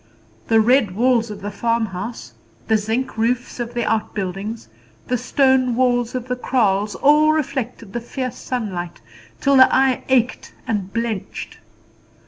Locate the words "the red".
0.47-0.95